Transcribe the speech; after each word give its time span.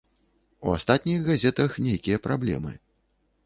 У 0.65 0.71
астатніх 0.77 1.29
газетах 1.29 1.77
нейкія 1.91 2.17
праблемы. 2.27 2.77